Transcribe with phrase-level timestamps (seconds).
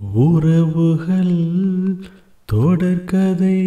[0.00, 1.36] உறவுகள்
[2.52, 3.60] தொடர்கதை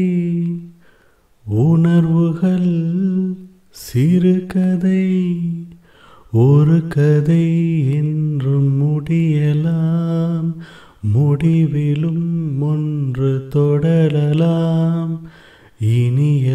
[1.46, 2.74] உணர்வுகள்
[3.70, 5.08] சிறுகதை
[6.32, 7.46] ஒரு கதை
[7.94, 10.54] என்றும் முடியலாம்
[11.02, 15.30] முடிவிலும் ஒன்று தொடரலாம்
[15.80, 16.52] இனியெல்லாம்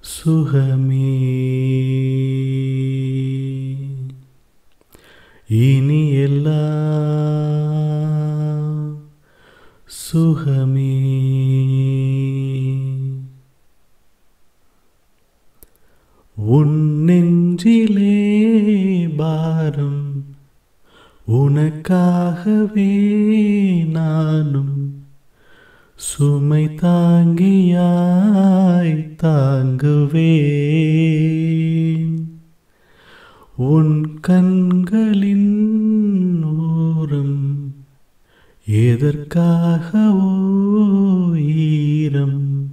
[0.00, 1.35] சுகமே.
[5.48, 6.56] இனி எல்லாம்
[9.86, 11.04] சுகமே.
[16.36, 20.24] உன் நெஞ்சிலே பாரம்
[21.32, 23.06] உனக்காகவே
[23.86, 25.04] நானும்
[25.94, 30.36] சுமை தாங்கியாய் தாங்குவே
[33.58, 37.74] உன் கண்களின் ஓரம்
[38.70, 40.36] எதற்காகவோ
[41.56, 42.70] ஈரம்?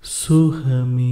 [0.00, 1.11] சுகமே.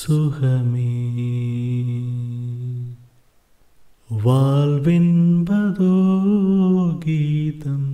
[0.00, 0.92] சுகமே
[4.26, 5.94] வாழ்வென்பதோ
[7.04, 7.90] கீதம்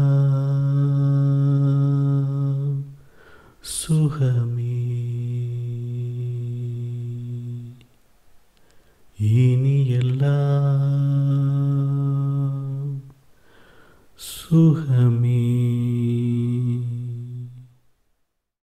[3.60, 4.70] சுகமே.
[9.20, 10.72] இனி எல்லாம்
[14.52, 15.61] सुहमी